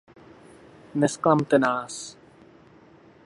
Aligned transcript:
Nezklamte 0.95 1.57
nás! 1.59 2.17